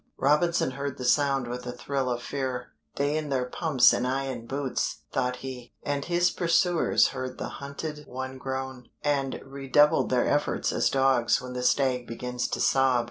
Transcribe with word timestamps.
Robinson 0.17 0.71
heard 0.71 0.97
the 0.97 1.05
sound 1.05 1.47
with 1.47 1.67
a 1.67 1.71
thrill 1.71 2.09
of 2.09 2.23
fear: 2.23 2.69
"They 2.95 3.15
in 3.15 3.29
their 3.29 3.45
pumps 3.45 3.93
and 3.93 4.07
I 4.07 4.23
in 4.23 4.47
boots," 4.47 5.01
thought 5.11 5.35
he, 5.45 5.73
and 5.83 6.03
his 6.03 6.31
pursuers 6.31 7.09
heard 7.09 7.37
the 7.37 7.49
hunted 7.61 8.05
one 8.07 8.39
groan, 8.39 8.89
and 9.03 9.39
redoubled 9.45 10.09
their 10.09 10.27
efforts 10.27 10.71
as 10.71 10.89
dogs 10.89 11.39
when 11.39 11.53
the 11.53 11.61
stag 11.61 12.07
begins 12.07 12.47
to 12.47 12.59
sob. 12.59 12.99